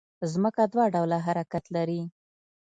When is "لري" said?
1.75-2.01